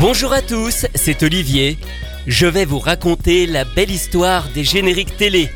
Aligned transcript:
Bonjour 0.00 0.32
à 0.32 0.40
tous, 0.40 0.86
c'est 0.94 1.22
Olivier. 1.22 1.76
Je 2.26 2.46
vais 2.46 2.64
vous 2.64 2.78
raconter 2.78 3.46
la 3.46 3.66
belle 3.66 3.90
histoire 3.90 4.48
des 4.54 4.64
génériques 4.64 5.18
télé. 5.18 5.50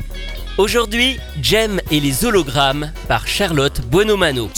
Aujourd'hui, 0.59 1.17
Jem 1.41 1.81
et 1.89 1.99
les 1.99 2.25
hologrammes 2.25 2.91
par 3.07 3.27
Charlotte 3.27 3.81
Buonomano. 3.89 4.51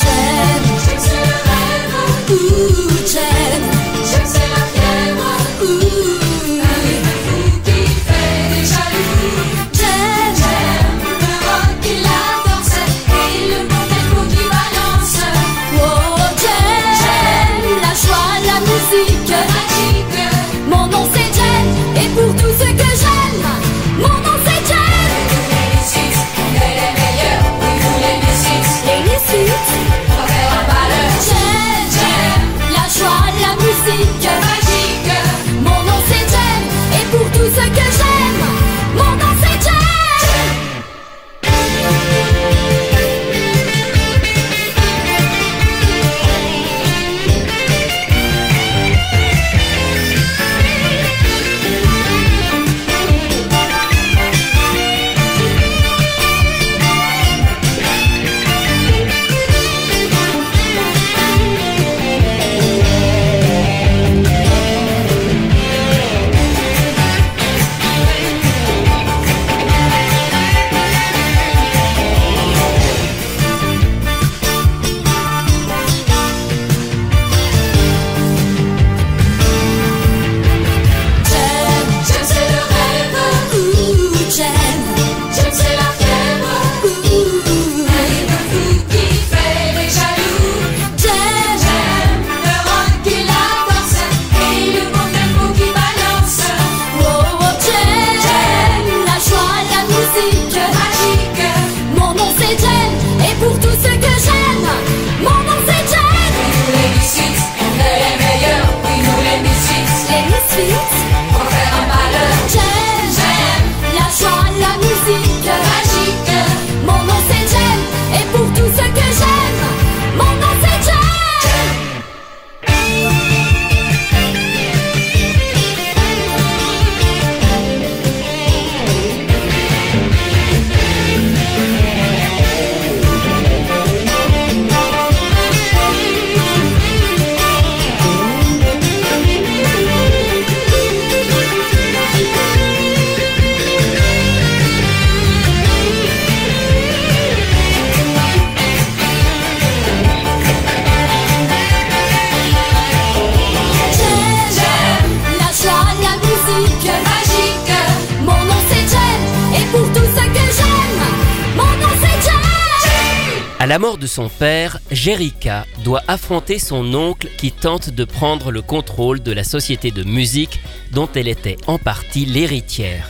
La 163.68 163.80
mort 163.80 163.98
de 163.98 164.08
son 164.08 164.30
père, 164.30 164.80
Jerica 164.92 165.66
doit 165.84 166.02
affronter 166.08 166.58
son 166.58 166.94
oncle 166.94 167.28
qui 167.38 167.52
tente 167.52 167.90
de 167.90 168.06
prendre 168.06 168.50
le 168.50 168.62
contrôle 168.62 169.22
de 169.22 169.34
la 169.34 169.44
société 169.44 169.92
de 169.92 170.04
musique 170.04 170.62
dont 170.94 171.10
elle 171.16 171.28
était 171.28 171.58
en 171.68 171.78
partie 171.78 172.26
l'héritière. 172.26 173.10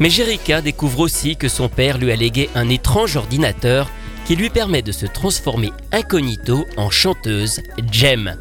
Mais 0.00 0.10
Jerica 0.10 0.60
découvre 0.60 1.00
aussi 1.00 1.36
que 1.36 1.48
son 1.48 1.70
père 1.70 1.96
lui 1.96 2.12
a 2.12 2.16
légué 2.16 2.50
un 2.54 2.68
étrange 2.68 3.16
ordinateur 3.16 3.90
qui 4.26 4.36
lui 4.36 4.50
permet 4.50 4.82
de 4.82 4.92
se 4.92 5.06
transformer 5.06 5.72
incognito 5.90 6.66
en 6.76 6.90
chanteuse 6.90 7.62
Jem. 7.90 8.36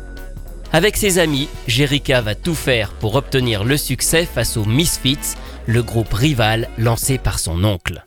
Avec 0.74 0.98
ses 0.98 1.18
amis, 1.18 1.48
Jerica 1.68 2.20
va 2.20 2.36
tout 2.36 2.56
faire 2.56 2.92
pour 2.92 3.16
obtenir 3.16 3.64
le 3.64 3.78
succès 3.78 4.26
face 4.26 4.58
aux 4.58 4.66
Misfits, 4.66 5.38
le 5.68 5.82
groupe 5.82 6.14
rival 6.14 6.68
lancé 6.78 7.18
par 7.18 7.40
son 7.40 7.64
oncle. 7.64 8.04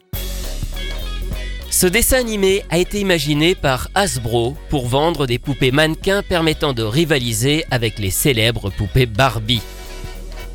Ce 1.76 1.86
dessin 1.86 2.20
animé 2.20 2.64
a 2.70 2.78
été 2.78 3.00
imaginé 3.00 3.54
par 3.54 3.90
Hasbro 3.94 4.56
pour 4.70 4.86
vendre 4.86 5.26
des 5.26 5.38
poupées 5.38 5.72
mannequins 5.72 6.22
permettant 6.22 6.72
de 6.72 6.82
rivaliser 6.82 7.66
avec 7.70 7.98
les 7.98 8.08
célèbres 8.08 8.70
poupées 8.70 9.04
Barbie. 9.04 9.60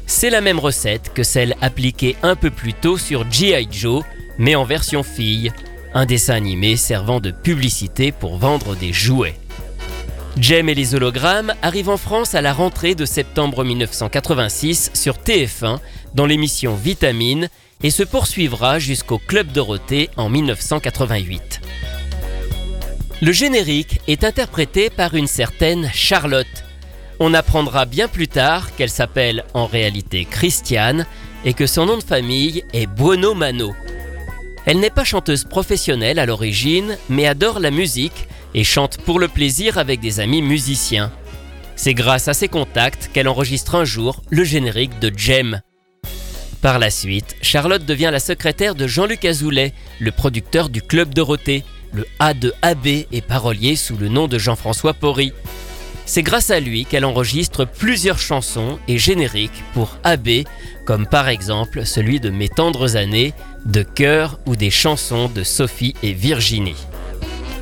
C'est 0.08 0.32
la 0.32 0.42
même 0.42 0.58
recette 0.58 1.14
que 1.14 1.22
celle 1.22 1.56
appliquée 1.62 2.16
un 2.24 2.36
peu 2.36 2.50
plus 2.50 2.74
tôt 2.74 2.98
sur 2.98 3.32
G.I. 3.32 3.68
Joe, 3.70 4.04
mais 4.40 4.56
en 4.56 4.64
version 4.64 5.04
fille, 5.04 5.52
un 5.94 6.08
dessin 6.08 6.34
animé 6.34 6.76
servant 6.76 7.20
de 7.20 7.30
publicité 7.30 8.12
pour 8.12 8.38
vendre 8.38 8.76
des 8.76 8.92
jouets. 8.92 9.36
Jem 10.40 10.70
et 10.70 10.74
les 10.74 10.96
hologrammes 10.96 11.54
arrivent 11.62 11.90
en 11.90 11.98
France 11.98 12.34
à 12.34 12.42
la 12.42 12.52
rentrée 12.52 12.96
de 12.96 13.06
septembre 13.06 13.64
1986 13.64 14.90
sur 14.96 15.18
TF1 15.18 15.78
dans 16.16 16.26
l'émission 16.26 16.74
Vitamine 16.74 17.48
et 17.84 17.90
se 17.90 18.04
poursuivra 18.04 18.80
jusqu'au 18.80 19.18
Club 19.18 19.52
Dorothée 19.52 20.10
en 20.18 20.30
1988. 20.30 21.62
Le 23.22 23.32
générique 23.32 24.02
est 24.08 24.24
interprété 24.24 24.90
par 24.90 25.16
une 25.16 25.28
certaine 25.28 25.90
Charlotte. 25.94 26.48
On 27.20 27.34
apprendra 27.34 27.86
bien 27.86 28.08
plus 28.08 28.28
tard 28.28 28.76
qu'elle 28.76 28.90
s'appelle 28.90 29.46
en 29.54 29.68
réalité 29.68 30.26
Christiane 30.26 31.06
et 31.46 31.54
que 31.54 31.68
son 31.68 31.86
nom 31.86 31.98
de 31.98 32.04
famille 32.04 32.64
est 32.74 32.88
Buono 32.88 33.34
Mano. 33.34 33.74
Elle 34.66 34.80
n'est 34.80 34.90
pas 34.90 35.04
chanteuse 35.04 35.44
professionnelle 35.44 36.20
à 36.20 36.26
l'origine, 36.26 36.98
mais 37.10 37.28
adore 37.28 37.60
la 37.60 37.72
musique 37.72 38.28
et 38.54 38.64
chante 38.64 38.98
pour 38.98 39.20
le 39.20 39.28
plaisir 39.28 39.78
avec 39.78 40.00
des 40.00 40.20
amis 40.20 40.42
musiciens. 40.42 41.12
C'est 41.76 41.94
grâce 41.94 42.28
à 42.28 42.34
ses 42.34 42.48
contacts 42.48 43.10
qu'elle 43.14 43.28
enregistre 43.28 43.76
un 43.76 43.86
jour 43.86 44.22
le 44.30 44.44
générique 44.44 45.00
de 45.00 45.12
Jem. 45.16 45.62
Par 46.62 46.78
la 46.78 46.92
suite, 46.92 47.36
Charlotte 47.42 47.86
devient 47.86 48.10
la 48.12 48.20
secrétaire 48.20 48.76
de 48.76 48.86
Jean-Luc 48.86 49.26
Azoulay, 49.26 49.74
le 50.00 50.12
producteur 50.12 50.70
du 50.70 50.84
Club 50.84 51.12
Dorothée. 51.12 51.64
Le 51.92 52.06
A 52.20 52.36
de 52.36 52.54
AB 52.62 52.86
est 53.12 53.26
parolier 53.26 53.76
sous 53.76 53.98
le 53.98 54.10
nom 54.10 54.28
de 54.28 54.38
Jean-François 54.38 54.94
Porry. 54.94 55.34
C'est 56.06 56.22
grâce 56.22 56.52
à 56.52 56.60
lui 56.60 56.86
qu'elle 56.86 57.06
enregistre 57.06 57.66
plusieurs 57.66 58.20
chansons 58.20 58.78
et 58.88 59.00
génériques 59.00 59.64
pour 59.74 59.98
AB, 60.04 60.44
comme 60.86 61.08
par 61.08 61.30
exemple 61.30 61.84
celui 61.84 62.20
de 62.20 62.30
Mes 62.30 62.50
tendres 62.50 62.96
années, 62.96 63.34
de 63.66 63.82
Cœur 63.82 64.40
ou 64.46 64.56
des 64.56 64.70
chansons 64.70 65.30
de 65.34 65.44
Sophie 65.44 65.96
et 66.04 66.14
Virginie. 66.14 66.76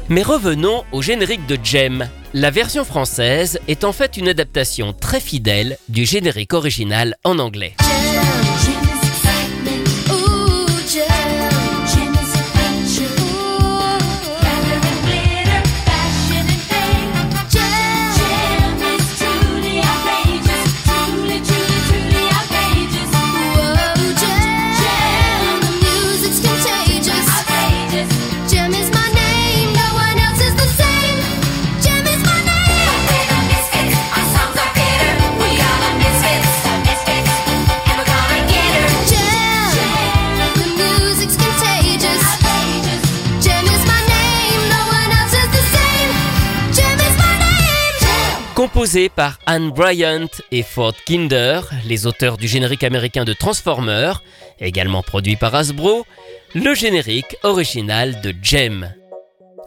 Mais 0.10 0.24
revenons 0.24 0.84
au 0.92 1.02
générique 1.02 1.46
de 1.48 1.58
Jem. 1.64 2.10
La 2.34 2.52
version 2.52 2.84
française 2.84 3.60
est 3.70 3.86
en 3.86 3.94
fait 3.94 4.18
une 4.18 4.28
adaptation 4.28 4.92
très 4.92 5.22
fidèle 5.22 5.78
du 5.88 6.06
générique 6.06 6.54
original 6.54 7.16
en 7.24 7.40
anglais. 7.40 7.76
Par 49.16 49.38
Anne 49.46 49.70
Bryant 49.70 50.30
et 50.52 50.64
Ford 50.64 50.96
Kinder, 51.06 51.62
les 51.86 52.08
auteurs 52.08 52.38
du 52.38 52.48
générique 52.48 52.84
américain 52.84 53.24
de 53.24 53.34
Transformers, 53.34 54.24
également 54.60 55.04
produit 55.04 55.36
par 55.36 55.54
Hasbro, 55.54 56.08
le 56.56 56.74
générique 56.74 57.38
original 57.44 58.20
de 58.22 58.34
Jem. 58.42 58.92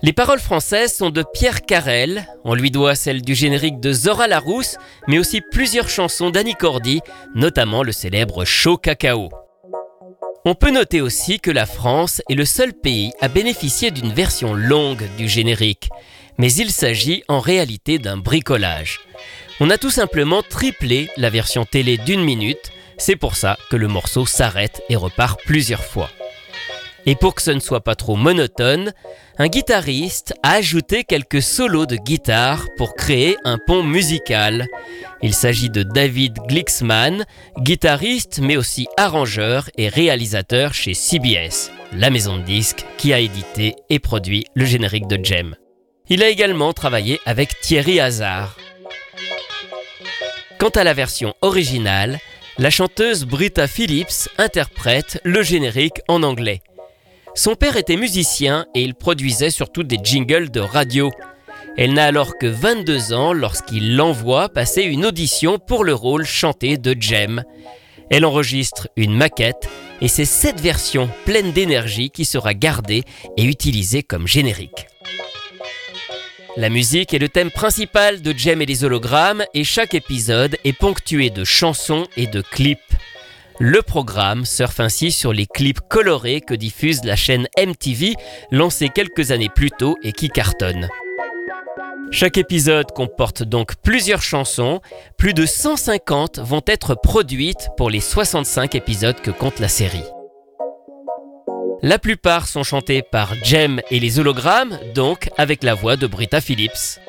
Les 0.02 0.12
paroles 0.12 0.40
françaises 0.40 0.96
sont 0.96 1.10
de 1.10 1.22
Pierre 1.34 1.62
Carrel, 1.62 2.26
on 2.42 2.54
lui 2.54 2.72
doit 2.72 2.96
celle 2.96 3.22
du 3.22 3.36
générique 3.36 3.78
de 3.78 3.92
Zora 3.92 4.26
Larousse, 4.26 4.76
mais 5.06 5.20
aussi 5.20 5.40
plusieurs 5.52 5.88
chansons 5.88 6.30
d'Annie 6.30 6.56
Cordy, 6.56 7.00
notamment 7.36 7.84
le 7.84 7.92
célèbre 7.92 8.44
Chaud 8.44 8.76
Cacao. 8.76 9.28
On 10.44 10.56
peut 10.56 10.72
noter 10.72 11.00
aussi 11.00 11.38
que 11.38 11.52
la 11.52 11.66
France 11.66 12.22
est 12.28 12.34
le 12.34 12.44
seul 12.44 12.72
pays 12.72 13.12
à 13.20 13.28
bénéficier 13.28 13.92
d'une 13.92 14.12
version 14.12 14.52
longue 14.54 15.04
du 15.16 15.28
générique, 15.28 15.90
mais 16.38 16.52
il 16.52 16.70
s'agit 16.70 17.22
en 17.28 17.40
réalité 17.40 17.98
d'un 17.98 18.16
bricolage. 18.16 19.00
On 19.60 19.70
a 19.70 19.78
tout 19.78 19.90
simplement 19.90 20.42
triplé 20.42 21.10
la 21.16 21.30
version 21.30 21.64
télé 21.64 21.98
d'une 21.98 22.24
minute, 22.24 22.72
c'est 22.98 23.16
pour 23.16 23.36
ça 23.36 23.56
que 23.70 23.76
le 23.76 23.88
morceau 23.88 24.26
s'arrête 24.26 24.82
et 24.88 24.96
repart 24.96 25.40
plusieurs 25.44 25.84
fois. 25.84 26.10
Et 27.04 27.16
pour 27.16 27.34
que 27.34 27.42
ce 27.42 27.50
ne 27.50 27.60
soit 27.60 27.82
pas 27.82 27.96
trop 27.96 28.16
monotone, 28.16 28.92
un 29.38 29.48
guitariste 29.48 30.34
a 30.42 30.52
ajouté 30.52 31.04
quelques 31.04 31.42
solos 31.42 31.86
de 31.86 31.96
guitare 31.96 32.66
pour 32.76 32.94
créer 32.94 33.36
un 33.44 33.58
pont 33.58 33.82
musical. 33.82 34.66
Il 35.20 35.34
s'agit 35.34 35.70
de 35.70 35.82
David 35.82 36.38
Glixman, 36.48 37.24
guitariste 37.58 38.38
mais 38.40 38.56
aussi 38.56 38.86
arrangeur 38.96 39.68
et 39.76 39.88
réalisateur 39.88 40.74
chez 40.74 40.94
CBS, 40.94 41.72
la 41.92 42.10
maison 42.10 42.38
de 42.38 42.42
disques 42.42 42.84
qui 42.98 43.12
a 43.12 43.18
édité 43.18 43.74
et 43.90 43.98
produit 43.98 44.44
le 44.54 44.64
générique 44.64 45.08
de 45.08 45.24
Jem. 45.24 45.56
Il 46.08 46.22
a 46.22 46.28
également 46.28 46.72
travaillé 46.72 47.20
avec 47.24 47.60
Thierry 47.60 48.00
Hazard. 48.00 48.56
Quant 50.58 50.68
à 50.70 50.84
la 50.84 50.94
version 50.94 51.34
originale, 51.42 52.18
la 52.58 52.70
chanteuse 52.70 53.24
Britta 53.24 53.66
Phillips 53.66 54.28
interprète 54.38 55.20
le 55.24 55.42
générique 55.42 56.00
en 56.08 56.22
anglais. 56.22 56.60
Son 57.34 57.54
père 57.54 57.76
était 57.76 57.96
musicien 57.96 58.66
et 58.74 58.82
il 58.82 58.94
produisait 58.94 59.50
surtout 59.50 59.84
des 59.84 59.98
jingles 60.02 60.50
de 60.50 60.60
radio. 60.60 61.10
Elle 61.78 61.94
n'a 61.94 62.04
alors 62.04 62.36
que 62.36 62.46
22 62.46 63.14
ans 63.14 63.32
lorsqu'il 63.32 63.96
l'envoie 63.96 64.50
passer 64.50 64.82
une 64.82 65.06
audition 65.06 65.58
pour 65.58 65.82
le 65.82 65.94
rôle 65.94 66.26
chanté 66.26 66.76
de 66.76 66.94
Jem. 67.00 67.42
Elle 68.10 68.26
enregistre 68.26 68.88
une 68.96 69.14
maquette 69.14 69.68
et 70.02 70.08
c'est 70.08 70.26
cette 70.26 70.60
version 70.60 71.08
pleine 71.24 71.52
d'énergie 71.52 72.10
qui 72.10 72.26
sera 72.26 72.52
gardée 72.52 73.04
et 73.38 73.44
utilisée 73.44 74.02
comme 74.02 74.26
générique. 74.26 74.86
La 76.58 76.68
musique 76.68 77.14
est 77.14 77.18
le 77.18 77.30
thème 77.30 77.50
principal 77.50 78.20
de 78.20 78.36
Jem 78.36 78.60
et 78.60 78.66
les 78.66 78.84
hologrammes 78.84 79.42
et 79.54 79.64
chaque 79.64 79.94
épisode 79.94 80.58
est 80.64 80.74
ponctué 80.74 81.30
de 81.30 81.44
chansons 81.44 82.06
et 82.18 82.26
de 82.26 82.42
clips. 82.42 82.78
Le 83.58 83.80
programme 83.80 84.44
surfe 84.44 84.78
ainsi 84.78 85.12
sur 85.12 85.32
les 85.32 85.46
clips 85.46 85.80
colorés 85.88 86.42
que 86.42 86.52
diffuse 86.52 87.04
la 87.04 87.16
chaîne 87.16 87.48
MTV, 87.58 88.14
lancée 88.50 88.90
quelques 88.90 89.30
années 89.30 89.48
plus 89.48 89.70
tôt 89.70 89.96
et 90.02 90.12
qui 90.12 90.28
cartonne. 90.28 90.90
Chaque 92.10 92.36
épisode 92.36 92.92
comporte 92.92 93.42
donc 93.42 93.76
plusieurs 93.76 94.20
chansons, 94.20 94.82
plus 95.16 95.32
de 95.32 95.46
150 95.46 96.38
vont 96.38 96.62
être 96.66 96.94
produites 96.94 97.68
pour 97.78 97.88
les 97.88 98.00
65 98.00 98.74
épisodes 98.74 99.20
que 99.22 99.30
compte 99.30 99.58
la 99.58 99.68
série. 99.68 100.04
La 101.84 101.98
plupart 101.98 102.46
sont 102.46 102.62
chantés 102.62 103.02
par 103.02 103.34
Jem 103.42 103.80
et 103.90 103.98
les 103.98 104.20
hologrammes, 104.20 104.78
donc 104.94 105.28
avec 105.36 105.64
la 105.64 105.74
voix 105.74 105.96
de 105.96 106.06
Britta 106.06 106.40
Phillips. 106.40 107.00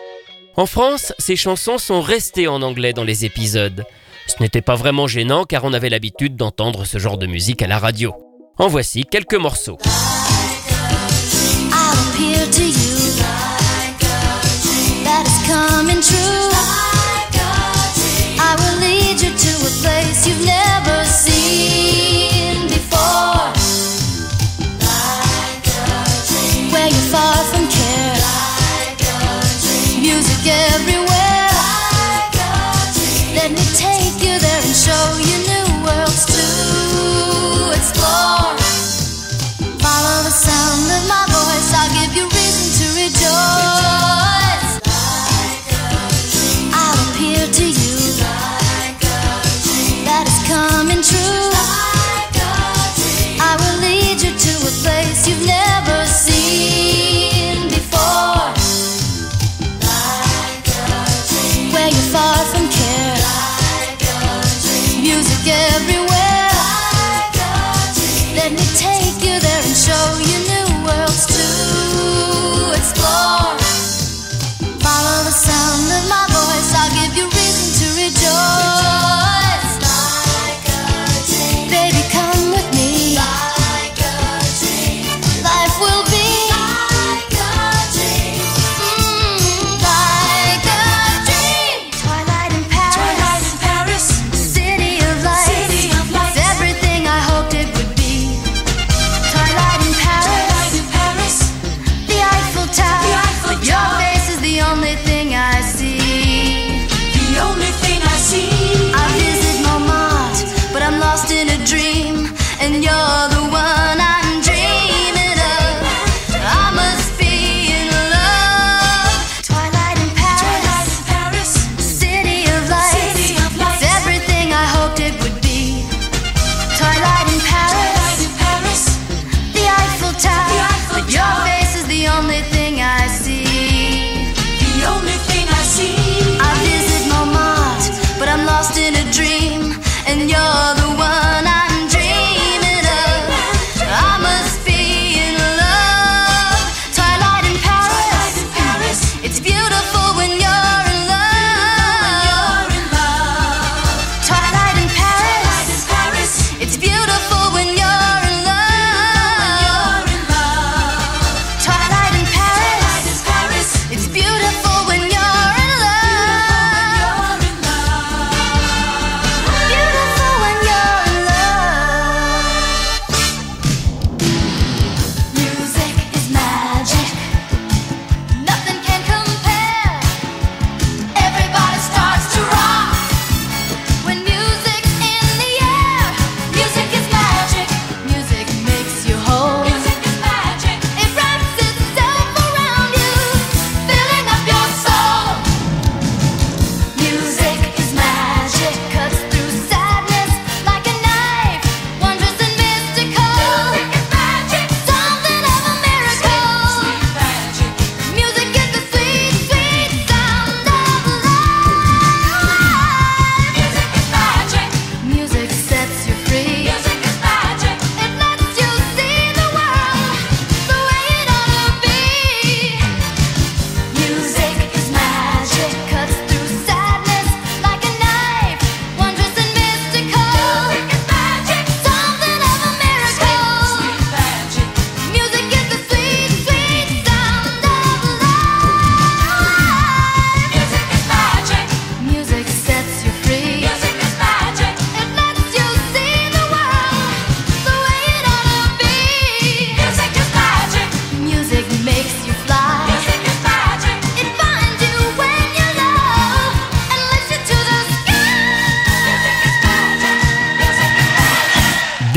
En 0.55 0.65
France, 0.65 1.13
ces 1.19 1.35
chansons 1.35 1.77
sont 1.77 2.01
restées 2.01 2.47
en 2.47 2.63
anglais 2.63 2.91
dans 2.91 3.03
les 3.03 3.23
épisodes. 3.23 3.85
Ce 4.25 4.41
n'était 4.41 4.63
pas 4.63 4.73
vraiment 4.73 5.05
gênant 5.05 5.43
car 5.43 5.63
on 5.63 5.73
avait 5.73 5.89
l'habitude 5.89 6.35
d'entendre 6.35 6.85
ce 6.85 6.97
genre 6.97 7.19
de 7.19 7.27
musique 7.27 7.61
à 7.61 7.67
la 7.67 7.77
radio. 7.77 8.15
En 8.57 8.67
voici 8.67 9.03
quelques 9.05 9.35
morceaux. 9.35 9.77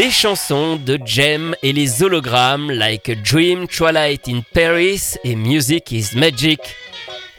Des 0.06 0.12
chansons 0.12 0.76
de 0.76 1.00
Jem 1.04 1.56
et 1.64 1.72
les 1.72 2.04
hologrammes 2.04 2.70
like 2.70 3.10
Dream, 3.24 3.66
Twilight 3.66 4.28
in 4.28 4.42
Paris 4.54 5.14
et 5.24 5.34
Music 5.34 5.90
is 5.90 6.10
Magic. 6.14 6.60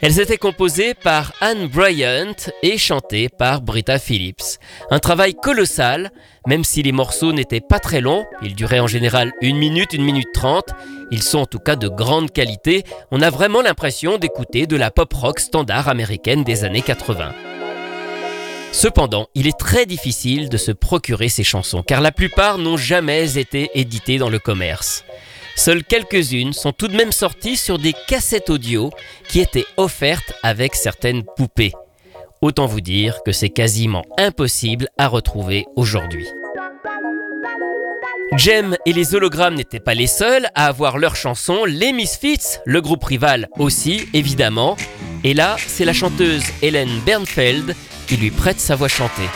Elles 0.02 0.20
étaient 0.20 0.36
composées 0.36 0.92
par 0.92 1.32
Anne 1.40 1.66
Bryant 1.66 2.34
et 2.62 2.76
chantées 2.76 3.30
par 3.30 3.62
Britta 3.62 3.98
Phillips. 3.98 4.58
Un 4.90 4.98
travail 4.98 5.34
colossal, 5.34 6.10
même 6.46 6.62
si 6.62 6.82
les 6.82 6.92
morceaux 6.92 7.32
n'étaient 7.32 7.62
pas 7.62 7.78
très 7.78 8.02
longs, 8.02 8.26
ils 8.42 8.54
duraient 8.54 8.80
en 8.80 8.86
général 8.86 9.32
une 9.40 9.56
minute, 9.56 9.94
une 9.94 10.04
minute 10.04 10.34
trente, 10.34 10.68
ils 11.10 11.22
sont 11.22 11.38
en 11.38 11.46
tout 11.46 11.60
cas 11.60 11.74
de 11.74 11.88
grande 11.88 12.32
qualité, 12.32 12.84
on 13.10 13.22
a 13.22 13.30
vraiment 13.30 13.62
l'impression 13.62 14.18
d'écouter 14.18 14.66
de 14.66 14.76
la 14.76 14.90
pop 14.90 15.10
rock 15.14 15.40
standard 15.40 15.88
américaine 15.88 16.44
des 16.44 16.64
années 16.64 16.82
80. 16.82 17.32
Cependant, 18.72 19.26
il 19.34 19.46
est 19.46 19.58
très 19.58 19.86
difficile 19.86 20.48
de 20.48 20.56
se 20.56 20.72
procurer 20.72 21.28
ces 21.28 21.44
chansons, 21.44 21.82
car 21.82 22.00
la 22.00 22.12
plupart 22.12 22.58
n'ont 22.58 22.76
jamais 22.76 23.38
été 23.38 23.70
éditées 23.74 24.18
dans 24.18 24.30
le 24.30 24.38
commerce. 24.38 25.04
Seules 25.56 25.82
quelques-unes 25.82 26.52
sont 26.52 26.72
tout 26.72 26.86
de 26.86 26.96
même 26.96 27.10
sorties 27.10 27.56
sur 27.56 27.78
des 27.78 27.94
cassettes 28.06 28.50
audio 28.50 28.90
qui 29.28 29.40
étaient 29.40 29.66
offertes 29.76 30.32
avec 30.44 30.76
certaines 30.76 31.24
poupées. 31.36 31.72
Autant 32.40 32.66
vous 32.66 32.80
dire 32.80 33.18
que 33.24 33.32
c'est 33.32 33.48
quasiment 33.48 34.04
impossible 34.16 34.88
à 34.98 35.08
retrouver 35.08 35.66
aujourd'hui. 35.74 36.28
Jem 38.36 38.76
et 38.86 38.92
les 38.92 39.16
hologrammes 39.16 39.54
n'étaient 39.54 39.80
pas 39.80 39.94
les 39.94 40.06
seuls 40.06 40.48
à 40.54 40.66
avoir 40.66 40.98
leur 40.98 41.16
chanson, 41.16 41.64
les 41.64 41.92
Misfits, 41.92 42.58
le 42.64 42.80
groupe 42.80 43.02
rival 43.02 43.48
aussi, 43.58 44.06
évidemment. 44.14 44.76
Et 45.24 45.34
là, 45.34 45.56
c'est 45.66 45.84
la 45.84 45.92
chanteuse 45.92 46.44
Hélène 46.62 47.00
Bernfeld 47.04 47.74
qui 48.08 48.16
lui 48.16 48.30
prête 48.30 48.58
sa 48.58 48.74
voix 48.74 48.88
chantée. 48.88 49.28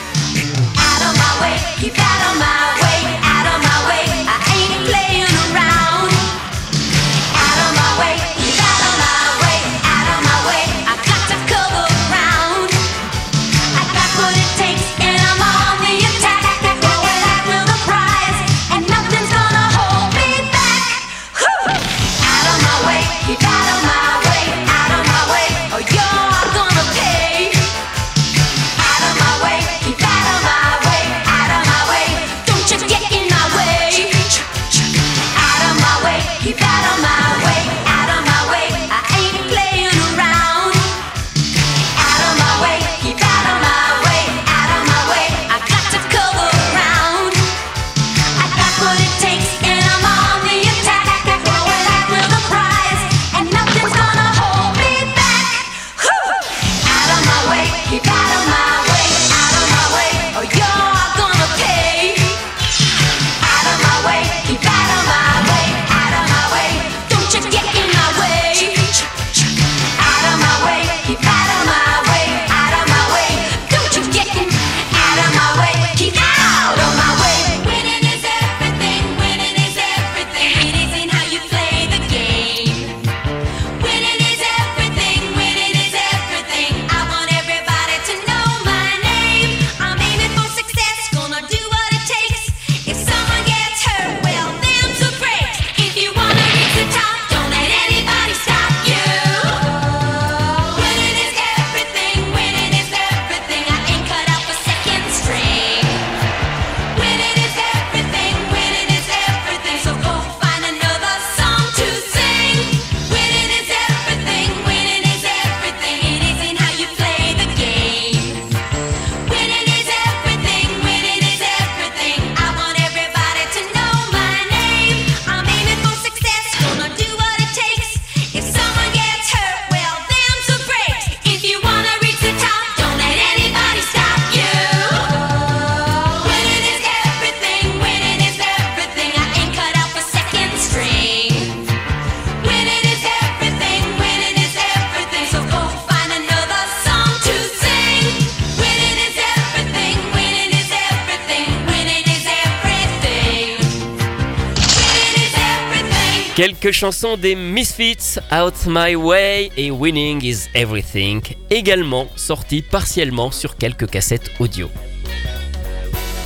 Quelques 156.45 156.73
chansons 156.73 157.17
des 157.17 157.37
Misfits, 157.37 158.19
Out 158.33 158.67
My 158.67 158.97
Way 158.97 159.53
et 159.57 159.71
Winning 159.71 160.25
is 160.25 160.49
Everything, 160.57 161.23
également 161.51 162.09
sorties 162.17 162.63
partiellement 162.63 163.31
sur 163.31 163.57
quelques 163.57 163.89
cassettes 163.89 164.29
audio. 164.41 164.69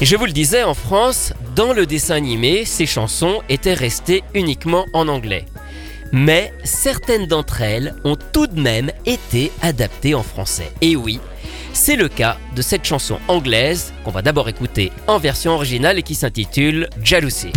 Et 0.01 0.07
je 0.07 0.17
vous 0.17 0.25
le 0.25 0.33
disais, 0.33 0.63
en 0.63 0.73
France, 0.73 1.35
dans 1.55 1.75
le 1.75 1.85
dessin 1.85 2.15
animé, 2.15 2.65
ces 2.65 2.87
chansons 2.87 3.43
étaient 3.51 3.75
restées 3.75 4.25
uniquement 4.33 4.87
en 4.95 5.09
anglais. 5.09 5.45
Mais 6.13 6.51
certaines 6.65 7.27
d'entre 7.27 7.61
elles 7.61 7.95
ont 8.05 8.17
tout 8.33 8.47
de 8.47 8.59
même 8.59 8.93
été 9.05 9.53
adaptées 9.61 10.15
en 10.15 10.23
français. 10.23 10.73
Et 10.81 10.97
oui, 10.97 11.21
c'est 11.75 11.97
le 11.97 12.09
cas 12.09 12.39
de 12.55 12.63
cette 12.63 12.87
chanson 12.87 13.19
anglaise 13.29 13.93
qu'on 14.03 14.13
va 14.13 14.23
d'abord 14.23 14.49
écouter 14.49 14.93
en 15.09 15.19
version 15.19 15.53
originale 15.53 15.99
et 15.99 16.03
qui 16.03 16.15
s'intitule 16.15 16.89
Jealousy. 17.03 17.53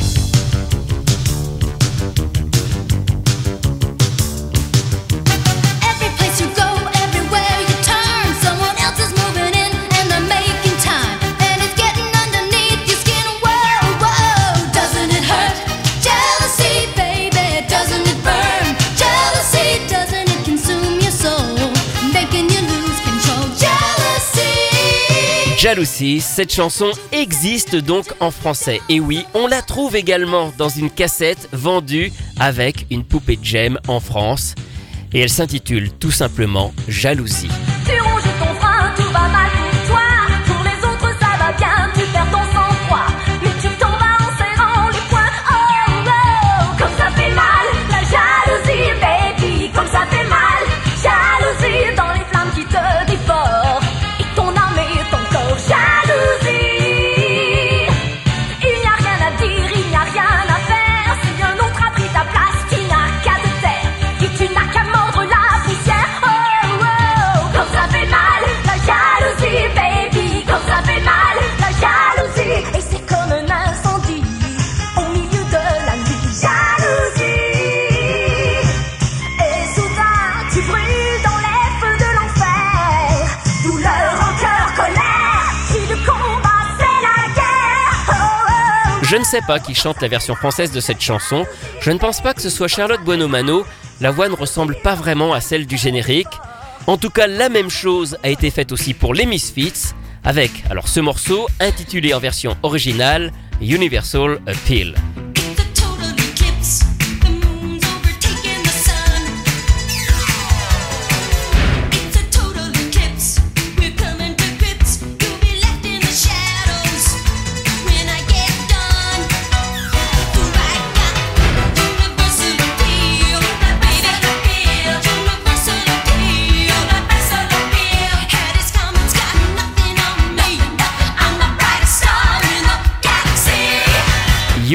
Jalousie, 25.60 26.22
cette 26.22 26.54
chanson 26.54 26.90
existe 27.12 27.76
donc 27.76 28.06
en 28.22 28.32
français. 28.32 28.80
Et 28.88 29.02
oui, 29.02 29.26
on 29.34 29.46
la 29.46 29.62
trouve 29.62 29.98
également 29.98 30.54
dans 30.58 30.70
une 30.70 30.90
cassette 30.90 31.50
vendue 31.52 32.14
avec 32.40 32.86
une 32.90 33.04
poupée 33.04 33.36
de 33.36 33.44
gemme 33.44 33.78
en 33.90 34.00
France. 34.00 34.56
Et 35.12 35.20
elle 35.20 35.30
s'intitule 35.30 35.92
tout 35.92 36.12
simplement 36.12 36.74
Jalousie. 36.88 37.50
Sais 89.30 89.42
pas 89.46 89.60
qui 89.60 89.76
chante 89.76 90.02
la 90.02 90.08
version 90.08 90.34
française 90.34 90.72
de 90.72 90.80
cette 90.80 91.02
chanson. 91.02 91.46
Je 91.82 91.92
ne 91.92 92.00
pense 92.00 92.20
pas 92.20 92.34
que 92.34 92.42
ce 92.42 92.50
soit 92.50 92.68
Charlotte 92.68 93.04
Buonomano. 93.04 93.64
La 94.02 94.10
voix 94.10 94.28
ne 94.28 94.34
ressemble 94.34 94.76
pas 94.82 94.96
vraiment 94.96 95.34
à 95.34 95.40
celle 95.40 95.68
du 95.68 95.78
générique. 95.78 96.28
En 96.88 96.98
tout 96.98 97.12
cas, 97.12 97.28
la 97.28 97.48
même 97.48 97.70
chose 97.70 98.18
a 98.24 98.30
été 98.30 98.50
faite 98.50 98.72
aussi 98.72 98.96
pour 98.96 99.14
les 99.14 99.28
Misfits, 99.28 99.94
avec 100.24 100.64
alors 100.72 100.88
ce 100.88 101.00
morceau 101.00 101.48
intitulé 101.60 102.16
en 102.16 102.20
version 102.20 102.58
originale 102.64 103.32
Universal 103.62 104.40
Appeal. 104.48 104.96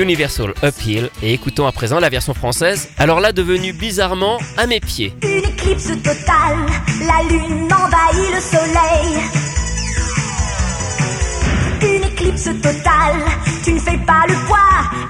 Universal 0.05 0.53
Uphill 0.63 1.09
et 1.23 1.33
écoutons 1.33 1.67
à 1.67 1.73
présent 1.73 1.99
la 1.99 2.11
version 2.11 2.35
française, 2.35 2.91
alors 2.99 3.21
là 3.21 3.33
devenue 3.33 3.73
bizarrement 3.73 4.39
à 4.59 4.67
mes 4.67 4.79
pieds. 4.79 5.15
Une 5.23 5.49
éclipse 5.49 5.89
totale, 6.03 6.67
la 7.01 7.27
lune 7.27 7.73
envahit 7.73 8.31
le 8.35 8.41
soleil. 8.41 9.23
Une 11.83 12.05
éclipse 12.05 12.45
totale, 12.45 13.25
tu 13.65 13.73
ne 13.73 13.81
fais 13.81 13.99
pas 14.07 14.25
le 14.29 14.35
poids 14.47 15.04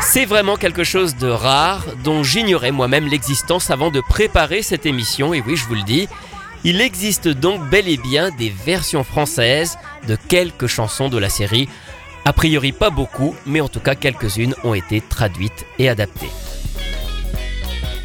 C'est 0.00 0.26
vraiment 0.26 0.56
quelque 0.56 0.84
chose 0.84 1.16
de 1.16 1.28
rare 1.28 1.84
dont 2.04 2.22
j'ignorais 2.22 2.70
moi-même 2.70 3.08
l'existence 3.08 3.70
avant 3.70 3.90
de 3.90 4.00
préparer 4.00 4.62
cette 4.62 4.86
émission. 4.86 5.34
Et 5.34 5.42
oui, 5.46 5.56
je 5.56 5.64
vous 5.66 5.74
le 5.74 5.82
dis. 5.82 6.08
Il 6.62 6.80
existe 6.80 7.28
donc 7.28 7.68
bel 7.68 7.88
et 7.88 7.96
bien 7.96 8.30
des 8.30 8.48
versions 8.48 9.04
françaises 9.04 9.76
de 10.08 10.16
quelques 10.16 10.66
chansons 10.66 11.08
de 11.08 11.18
la 11.18 11.28
série 11.28 11.68
a 12.24 12.32
priori 12.32 12.72
pas 12.72 12.90
beaucoup, 12.90 13.34
mais 13.46 13.60
en 13.60 13.68
tout 13.68 13.80
cas 13.80 13.94
quelques-unes 13.94 14.54
ont 14.64 14.74
été 14.74 15.00
traduites 15.00 15.66
et 15.78 15.88
adaptées. 15.88 16.30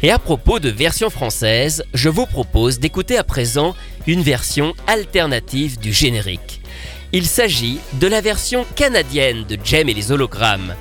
Et 0.02 0.10
à 0.10 0.18
propos 0.18 0.60
de 0.60 0.70
version 0.70 1.10
française, 1.10 1.84
je 1.92 2.08
vous 2.08 2.26
propose 2.26 2.78
d'écouter 2.78 3.18
à 3.18 3.24
présent 3.24 3.74
une 4.06 4.22
version 4.22 4.74
alternative 4.86 5.78
du 5.78 5.92
générique. 5.92 6.62
Il 7.12 7.26
s'agit 7.26 7.80
de 7.94 8.06
la 8.06 8.20
version 8.20 8.64
canadienne 8.76 9.44
de 9.44 9.58
Jem 9.62 9.88
et 9.88 9.94
les 9.94 10.10
hologrammes. 10.12 10.74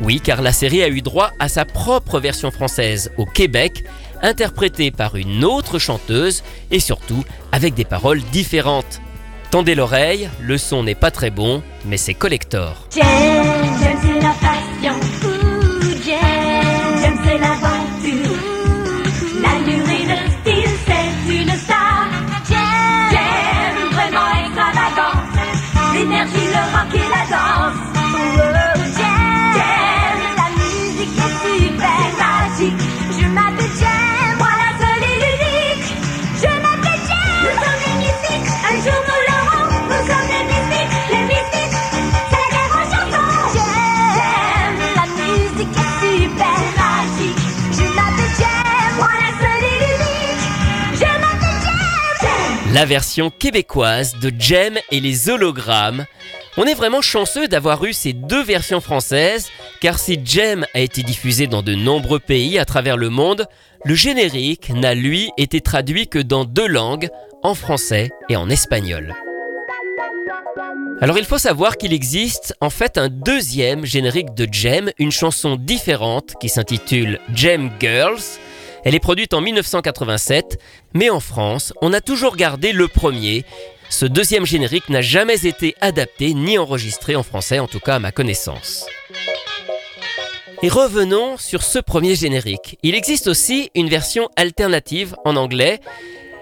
Oui, 0.00 0.20
car 0.20 0.42
la 0.42 0.52
série 0.52 0.82
a 0.82 0.88
eu 0.88 1.00
droit 1.00 1.32
à 1.38 1.48
sa 1.48 1.64
propre 1.64 2.20
version 2.20 2.50
française 2.50 3.10
au 3.16 3.24
Québec, 3.24 3.84
interprétée 4.22 4.90
par 4.90 5.16
une 5.16 5.44
autre 5.44 5.78
chanteuse 5.78 6.42
et 6.70 6.80
surtout 6.80 7.24
avec 7.52 7.74
des 7.74 7.84
paroles 7.84 8.20
différentes. 8.32 9.00
Tendez 9.50 9.74
l'oreille, 9.74 10.28
le 10.40 10.58
son 10.58 10.82
n'est 10.82 10.94
pas 10.94 11.10
très 11.10 11.30
bon, 11.30 11.62
mais 11.86 11.96
c'est 11.96 12.12
collector. 12.12 12.86
La 52.78 52.84
version 52.84 53.30
québécoise 53.30 54.14
de 54.20 54.30
Jem 54.38 54.78
et 54.92 55.00
les 55.00 55.28
hologrammes. 55.28 56.06
On 56.56 56.62
est 56.62 56.74
vraiment 56.74 57.02
chanceux 57.02 57.48
d'avoir 57.48 57.84
eu 57.84 57.92
ces 57.92 58.12
deux 58.12 58.44
versions 58.44 58.80
françaises, 58.80 59.48
car 59.80 59.98
si 59.98 60.20
Jem 60.24 60.64
a 60.74 60.78
été 60.78 61.02
diffusé 61.02 61.48
dans 61.48 61.62
de 61.62 61.74
nombreux 61.74 62.20
pays 62.20 62.56
à 62.56 62.64
travers 62.64 62.96
le 62.96 63.10
monde, 63.10 63.46
le 63.84 63.96
générique 63.96 64.70
n'a 64.70 64.94
lui 64.94 65.32
été 65.36 65.60
traduit 65.60 66.06
que 66.06 66.20
dans 66.20 66.44
deux 66.44 66.68
langues, 66.68 67.08
en 67.42 67.56
français 67.56 68.10
et 68.28 68.36
en 68.36 68.48
espagnol. 68.48 69.12
Alors 71.00 71.18
il 71.18 71.24
faut 71.24 71.38
savoir 71.38 71.78
qu'il 71.78 71.92
existe 71.92 72.54
en 72.60 72.70
fait 72.70 72.96
un 72.96 73.08
deuxième 73.08 73.84
générique 73.86 74.34
de 74.34 74.46
Jem, 74.52 74.92
une 74.98 75.10
chanson 75.10 75.56
différente 75.56 76.34
qui 76.40 76.48
s'intitule 76.48 77.18
Jem 77.34 77.72
Girls, 77.80 78.38
elle 78.84 78.94
est 78.94 79.00
produite 79.00 79.34
en 79.34 79.40
1987, 79.40 80.58
mais 80.94 81.10
en 81.10 81.20
France, 81.20 81.72
on 81.82 81.92
a 81.92 82.00
toujours 82.00 82.36
gardé 82.36 82.72
le 82.72 82.88
premier. 82.88 83.44
Ce 83.90 84.04
deuxième 84.04 84.46
générique 84.46 84.88
n'a 84.88 85.00
jamais 85.00 85.46
été 85.46 85.74
adapté 85.80 86.34
ni 86.34 86.58
enregistré 86.58 87.16
en 87.16 87.22
français, 87.22 87.58
en 87.58 87.66
tout 87.66 87.80
cas 87.80 87.96
à 87.96 87.98
ma 87.98 88.12
connaissance. 88.12 88.86
Et 90.62 90.68
revenons 90.68 91.36
sur 91.36 91.62
ce 91.62 91.78
premier 91.78 92.16
générique. 92.16 92.78
Il 92.82 92.94
existe 92.96 93.28
aussi 93.28 93.70
une 93.74 93.88
version 93.88 94.28
alternative 94.36 95.14
en 95.24 95.36
anglais. 95.36 95.80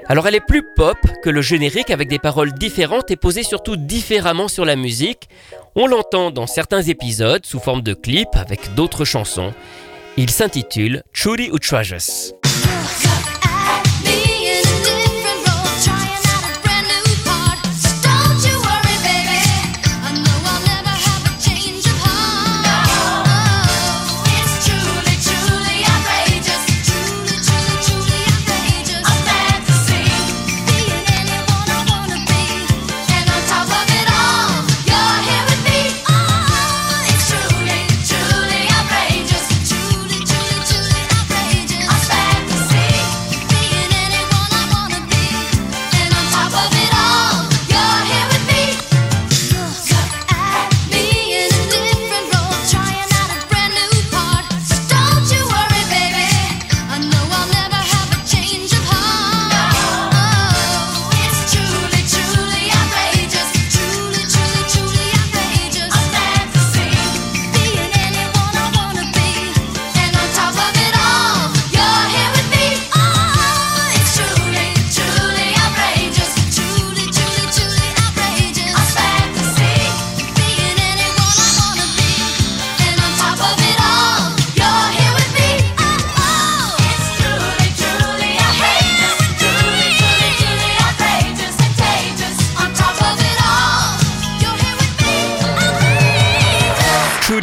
Alors 0.06 0.26
elle 0.26 0.34
est 0.34 0.40
plus 0.40 0.62
pop 0.74 0.96
que 1.22 1.28
le 1.28 1.42
générique 1.42 1.90
avec 1.90 2.08
des 2.08 2.18
paroles 2.18 2.52
différentes 2.52 3.10
et 3.10 3.16
posées 3.16 3.42
surtout 3.42 3.76
différemment 3.76 4.48
sur 4.48 4.64
la 4.64 4.74
musique. 4.74 5.28
On 5.74 5.86
l'entend 5.86 6.30
dans 6.30 6.46
certains 6.46 6.82
épisodes 6.82 7.44
sous 7.44 7.60
forme 7.60 7.82
de 7.82 7.92
clip 7.92 8.28
avec 8.34 8.74
d'autres 8.74 9.04
chansons. 9.04 9.52
Il 10.18 10.30
s'intitule 10.30 11.02
Trudy 11.12 11.50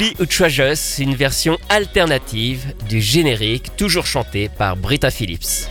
Treasures. 0.04 0.13
Julie 0.13 0.16
Outrageous, 0.20 1.00
une 1.00 1.16
version 1.16 1.58
alternative 1.70 2.74
du 2.89 3.02
générique, 3.02 3.76
toujours 3.78 4.06
chanté 4.06 4.50
par 4.50 4.76
Britta 4.76 5.10
Phillips. 5.12 5.70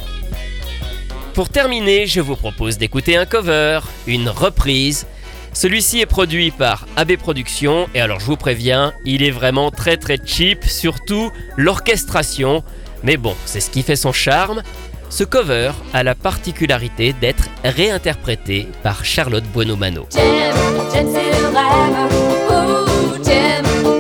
Pour 1.35 1.49
terminer, 1.49 2.07
je 2.07 2.21
vous 2.21 2.37
propose 2.37 2.79
d'écouter 2.79 3.17
un 3.17 3.27
cover, 3.27 3.81
une 4.07 4.29
reprise. 4.29 5.07
Celui-ci 5.53 6.01
est 6.01 6.07
produit 6.07 6.51
par 6.51 6.87
AB 6.97 7.17
Productions 7.17 7.89
et 7.95 8.01
alors 8.01 8.21
je 8.21 8.27
vous 8.27 8.37
préviens, 8.37 8.93
il 9.05 9.23
est 9.23 9.31
vraiment 9.31 9.71
très 9.71 9.97
très 9.97 10.19
cheap, 10.25 10.65
surtout 10.65 11.31
l'orchestration. 11.57 12.63
Mais 13.03 13.17
bon, 13.17 13.35
c'est 13.45 13.61
ce 13.61 13.71
qui 13.71 13.83
fait 13.83 13.97
son 13.97 14.13
charme. 14.13 14.63
Ce 15.11 15.25
cover 15.25 15.73
a 15.93 16.03
la 16.03 16.15
particularité 16.15 17.13
d'être 17.13 17.49
réinterprété 17.65 18.67
par 18.83 19.05
Charlotte 19.05 19.45
Buonomano. 19.53 20.09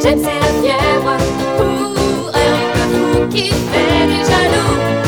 J'aime 0.02 0.18
c'est 0.18 0.40
la 0.40 0.52
fièvre. 0.60 1.16
Ouh, 1.60 2.28
un 2.34 2.38
fou 2.90 3.28
qui 3.30 3.50
fait 3.50 4.06
des 4.08 4.24
jaloux. 4.24 5.01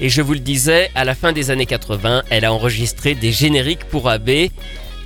Et 0.00 0.08
je 0.08 0.20
vous 0.20 0.34
le 0.34 0.40
disais, 0.40 0.90
à 0.94 1.04
la 1.04 1.14
fin 1.14 1.32
des 1.32 1.50
années 1.50 1.66
80, 1.66 2.24
elle 2.28 2.44
a 2.44 2.52
enregistré 2.52 3.14
des 3.14 3.32
génériques 3.32 3.84
pour 3.84 4.08
AB. 4.08 4.30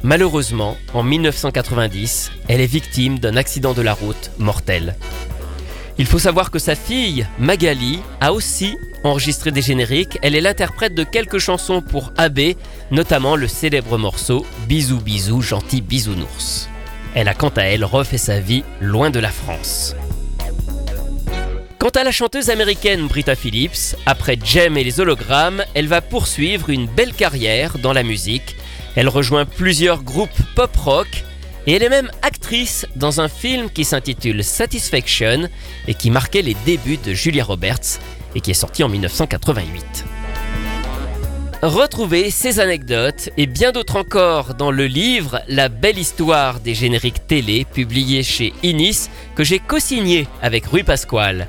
Malheureusement, 0.03 0.77
en 0.95 1.03
1990, 1.03 2.33
elle 2.49 2.61
est 2.61 2.67
victime 2.67 3.19
d'un 3.19 3.37
accident 3.37 3.75
de 3.75 3.83
la 3.83 3.93
route 3.93 4.31
mortel. 4.39 4.97
Il 5.99 6.07
faut 6.07 6.19
savoir 6.19 6.51
que 6.51 6.59
sa 6.59 6.75
fille, 6.75 7.27
Magali, 7.39 8.01
a 8.21 8.33
aussi 8.33 8.79
enregistré 9.05 9.51
des 9.51 9.63
génériques. 9.63 10.19
Elle 10.23 10.35
est 10.35 10.41
l'interprète 10.41 10.95
de 10.95 11.05
quelques 11.05 11.39
chansons 11.39 11.83
pour 11.83 12.13
AB, 12.17 12.41
notamment 12.91 13.37
le 13.37 13.49
célèbre 13.49 13.99
morceau 13.99 14.47
Bisous 14.67 15.01
bisous 15.01 15.43
gentil 15.43 15.83
bisounours. 15.83 16.69
Elle 17.15 17.29
a 17.29 17.35
quant 17.35 17.53
à 17.57 17.63
elle 17.63 17.85
refait 17.85 18.19
sa 18.19 18.41
vie 18.41 18.65
loin 18.81 19.11
de 19.11 19.21
la 19.21 19.31
France. 19.31 19.95
Quant 21.81 21.89
à 21.89 22.05
la 22.05 22.13
chanteuse 22.13 22.51
américaine 22.51 23.07
Britta 23.07 23.35
Phillips, 23.35 23.97
après 24.05 24.37
Jem 24.45 24.77
et 24.77 24.85
les 24.85 25.01
hologrammes, 25.01 25.65
elle 25.73 25.89
va 25.89 26.03
poursuivre 26.03 26.69
une 26.69 26.87
belle 26.87 27.15
carrière 27.15 27.79
dans 27.79 27.95
la 27.95 28.03
musique. 28.03 28.55
Elle 28.97 29.09
rejoint 29.09 29.47
plusieurs 29.47 30.03
groupes 30.03 30.29
pop-rock 30.55 31.25
et 31.67 31.73
elle 31.73 31.83
est 31.83 31.89
même 31.89 32.11
actrice 32.21 32.87
dans 32.97 33.23
un 33.23 33.29
film 33.29 33.71
qui 33.71 33.87
s'intitule 33.87 34.45
Satisfaction 34.45 35.49
et 35.89 35.95
qui 35.95 36.11
marquait 36.11 36.43
les 36.43 36.55
débuts 36.67 36.99
de 36.99 37.15
Julia 37.15 37.45
Roberts 37.45 37.99
et 38.35 38.43
qui 38.43 38.51
est 38.51 38.55
sorti 38.55 38.85
en 38.85 38.91
1988. 38.91 40.05
Retrouvez 41.63 42.31
ces 42.31 42.61
anecdotes 42.61 43.31
et 43.39 43.47
bien 43.47 43.73
d'autres 43.73 43.97
encore 43.97 44.53
dans 44.53 44.71
le 44.71 44.87
livre 44.87 45.41
La 45.49 45.71
belle 45.71 45.99
histoire 45.99 46.61
des 46.61 46.75
génériques 46.75 47.27
télé 47.27 47.65
publié 47.65 48.23
chez 48.23 48.53
Inis 48.63 49.09
que 49.35 49.45
j'ai 49.45 49.61
co-signé 49.61 50.27
avec 50.43 50.67
Rui 50.67 50.83
Pasquale. 50.83 51.49